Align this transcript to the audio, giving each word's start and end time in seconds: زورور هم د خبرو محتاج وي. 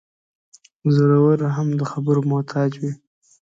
زورور 0.93 1.39
هم 1.55 1.67
د 1.79 1.81
خبرو 1.91 2.21
محتاج 2.31 2.71
وي. 2.81 2.91